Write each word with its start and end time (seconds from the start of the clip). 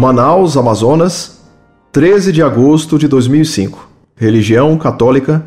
Manaus, 0.00 0.56
Amazonas, 0.56 1.42
13 1.92 2.32
de 2.32 2.42
agosto 2.42 2.98
de 2.98 3.06
2005. 3.06 3.86
Religião 4.16 4.78
católica, 4.78 5.44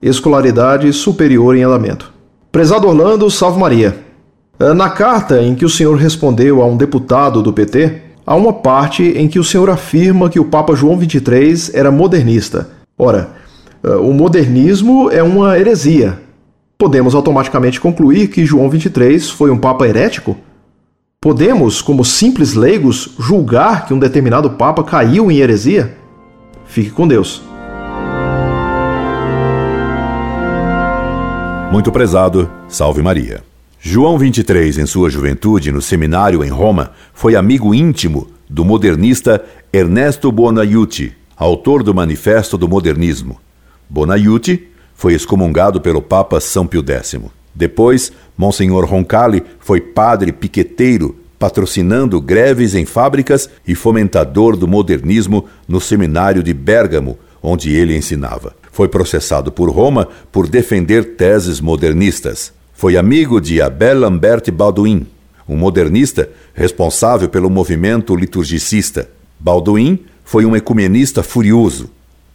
escolaridade 0.00 0.92
superior 0.92 1.56
em 1.56 1.64
andamento. 1.64 2.12
Prezado 2.52 2.86
Orlando, 2.86 3.28
salve 3.28 3.58
Maria. 3.58 3.98
Eh, 4.60 4.72
na 4.74 4.88
carta 4.90 5.42
em 5.42 5.56
que 5.56 5.64
o 5.64 5.68
senhor 5.68 5.96
respondeu 5.96 6.62
a 6.62 6.66
um 6.66 6.76
deputado 6.76 7.42
do 7.42 7.52
PT, 7.52 8.00
há 8.24 8.36
uma 8.36 8.52
parte 8.52 9.02
em 9.02 9.26
que 9.26 9.40
o 9.40 9.44
senhor 9.44 9.68
afirma 9.68 10.30
que 10.30 10.38
o 10.38 10.44
Papa 10.44 10.76
João 10.76 10.96
XXIII 10.96 11.72
era 11.74 11.90
modernista. 11.90 12.70
Ora, 12.96 13.30
eh, 13.82 13.96
o 13.96 14.12
modernismo 14.12 15.10
é 15.10 15.20
uma 15.20 15.58
heresia. 15.58 16.16
Podemos 16.78 17.12
automaticamente 17.12 17.80
concluir 17.80 18.28
que 18.28 18.46
João 18.46 18.70
XXIII 18.70 19.18
foi 19.32 19.50
um 19.50 19.58
Papa 19.58 19.84
herético? 19.84 20.36
Podemos, 21.26 21.82
como 21.82 22.04
simples 22.04 22.54
leigos, 22.54 23.08
julgar 23.18 23.84
que 23.84 23.92
um 23.92 23.98
determinado 23.98 24.48
Papa 24.50 24.84
caiu 24.84 25.28
em 25.28 25.38
heresia? 25.38 25.98
Fique 26.66 26.90
com 26.90 27.08
Deus. 27.08 27.42
Muito 31.72 31.90
prezado, 31.90 32.48
salve 32.68 33.02
Maria. 33.02 33.42
João 33.80 34.16
23, 34.16 34.78
em 34.78 34.86
sua 34.86 35.10
juventude, 35.10 35.72
no 35.72 35.82
seminário 35.82 36.44
em 36.44 36.48
Roma, 36.48 36.92
foi 37.12 37.34
amigo 37.34 37.74
íntimo 37.74 38.28
do 38.48 38.64
modernista 38.64 39.44
Ernesto 39.72 40.30
Buonaiuti, 40.30 41.12
autor 41.36 41.82
do 41.82 41.92
Manifesto 41.92 42.56
do 42.56 42.68
Modernismo. 42.68 43.40
Buonaiuti 43.90 44.68
foi 44.94 45.14
excomungado 45.14 45.80
pelo 45.80 46.00
Papa 46.00 46.38
São 46.38 46.68
Pio 46.68 46.84
X. 46.88 47.16
Depois, 47.56 48.12
Monsenhor 48.36 48.84
Roncalli 48.84 49.42
foi 49.58 49.80
padre 49.80 50.30
piqueteiro, 50.30 51.16
patrocinando 51.38 52.20
greves 52.20 52.74
em 52.74 52.84
fábricas 52.84 53.48
e 53.66 53.74
fomentador 53.74 54.56
do 54.56 54.68
modernismo 54.68 55.46
no 55.66 55.80
seminário 55.80 56.42
de 56.42 56.52
Bérgamo, 56.52 57.18
onde 57.42 57.74
ele 57.74 57.96
ensinava. 57.96 58.54
Foi 58.70 58.88
processado 58.88 59.50
por 59.50 59.70
Roma 59.70 60.06
por 60.30 60.46
defender 60.46 61.16
teses 61.16 61.58
modernistas. 61.58 62.52
Foi 62.74 62.94
amigo 62.98 63.40
de 63.40 63.62
Abel 63.62 64.00
Lambert 64.00 64.50
Balduin, 64.52 65.06
um 65.48 65.56
modernista 65.56 66.28
responsável 66.52 67.28
pelo 67.28 67.48
movimento 67.48 68.14
liturgicista. 68.14 69.08
Balduin 69.40 70.00
foi 70.24 70.44
um 70.44 70.54
ecumenista 70.54 71.22
furioso, 71.22 71.88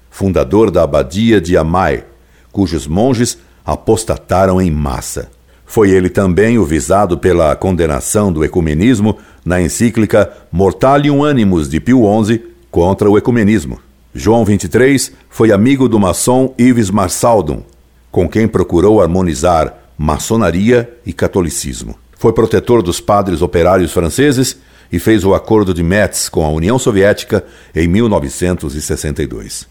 fundador 0.10 0.72
da 0.72 0.82
abadia 0.82 1.40
de 1.40 1.56
Amai, 1.56 2.06
cujos 2.52 2.88
monges 2.88 3.38
apostataram 3.66 4.62
em 4.62 4.72
massa. 4.72 5.30
Foi 5.66 5.90
ele 5.90 6.10
também 6.10 6.58
o 6.58 6.66
visado 6.66 7.18
pela 7.18 7.56
condenação 7.56 8.32
do 8.32 8.44
ecumenismo 8.44 9.18
na 9.46 9.62
encíclica 9.62 10.32
Mortalium 10.52 11.24
Animus 11.24 11.70
de 11.70 11.80
Pio 11.80 12.04
XI 12.24 12.44
contra 12.70 13.10
o 13.10 13.18
ecumenismo. 13.18 13.80
João 14.14 14.46
XXIII 14.46 15.16
foi 15.30 15.52
amigo 15.52 15.88
do 15.88 15.98
maçom 15.98 16.54
Yves 16.60 16.90
Marsaldon, 16.90 17.64
com 18.12 18.28
quem 18.28 18.48
procurou 18.48 19.02
harmonizar 19.02 19.74
maçonaria 19.98 20.92
e 21.06 21.14
catolicismo. 21.14 21.96
Foi 22.18 22.34
protetor 22.34 22.84
dos 22.84 23.00
padres 23.00 23.42
operários 23.42 23.94
franceses 23.94 24.58
e 24.92 25.00
fez 25.00 25.24
o 25.24 25.34
Acordo 25.34 25.74
de 25.74 25.82
Metz 25.82 26.28
com 26.28 26.44
a 26.44 26.50
União 26.50 26.78
Soviética 26.78 27.46
em 27.74 27.88
1962. 27.88 29.66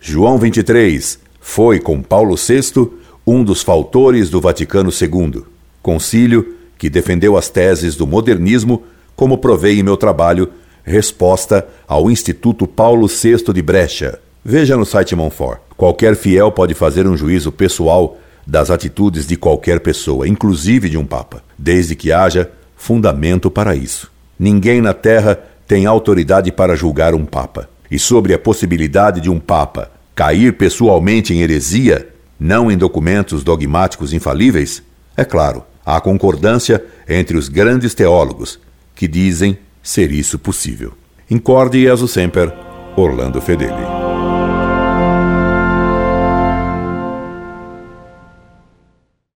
João 0.00 0.36
XXIII 0.38 1.18
foi, 1.40 1.78
com 1.78 2.02
Paulo 2.02 2.34
VI, 2.34 2.90
um 3.26 3.42
dos 3.42 3.62
faltores 3.62 4.28
do 4.28 4.40
Vaticano 4.40 4.90
II, 4.90 5.42
concílio 5.82 6.56
que 6.76 6.90
defendeu 6.90 7.36
as 7.36 7.48
teses 7.48 7.96
do 7.96 8.06
modernismo, 8.06 8.82
como 9.16 9.38
provei 9.38 9.78
em 9.78 9.82
meu 9.82 9.96
trabalho 9.96 10.50
Resposta 10.82 11.66
ao 11.88 12.10
Instituto 12.10 12.66
Paulo 12.66 13.06
VI 13.06 13.52
de 13.54 13.62
Brecha. 13.62 14.18
Veja 14.44 14.76
no 14.76 14.84
site 14.84 15.16
Monfort. 15.16 15.60
Qualquer 15.76 16.14
fiel 16.14 16.52
pode 16.52 16.74
fazer 16.74 17.06
um 17.06 17.16
juízo 17.16 17.50
pessoal 17.50 18.18
das 18.46 18.70
atitudes 18.70 19.26
de 19.26 19.36
qualquer 19.36 19.80
pessoa, 19.80 20.28
inclusive 20.28 20.90
de 20.90 20.98
um 20.98 21.06
Papa, 21.06 21.42
desde 21.58 21.96
que 21.96 22.12
haja 22.12 22.50
fundamento 22.76 23.50
para 23.50 23.74
isso. 23.74 24.12
Ninguém 24.38 24.82
na 24.82 24.92
Terra 24.92 25.38
tem 25.66 25.86
autoridade 25.86 26.52
para 26.52 26.76
julgar 26.76 27.14
um 27.14 27.24
Papa. 27.24 27.70
E 27.90 27.98
sobre 27.98 28.34
a 28.34 28.38
possibilidade 28.38 29.20
de 29.20 29.30
um 29.30 29.40
Papa 29.40 29.90
cair 30.14 30.52
pessoalmente 30.52 31.32
em 31.32 31.40
heresia, 31.40 32.08
não 32.38 32.70
em 32.70 32.76
documentos 32.76 33.42
dogmáticos 33.42 34.12
infalíveis, 34.12 34.82
é 35.16 35.24
claro, 35.24 35.64
há 35.84 36.00
concordância 36.00 36.84
entre 37.08 37.36
os 37.36 37.48
grandes 37.48 37.94
teólogos 37.94 38.58
que 38.94 39.08
dizem 39.08 39.58
ser 39.82 40.10
isso 40.10 40.38
possível. 40.38 40.92
Incorde 41.30 41.78
e 41.78 41.88
sempre, 42.08 42.52
Orlando 42.96 43.40
Fedeli. 43.40 44.03